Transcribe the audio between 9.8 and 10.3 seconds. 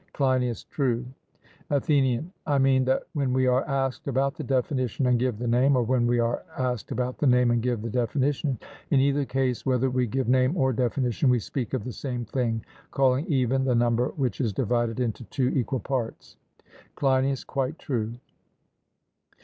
we give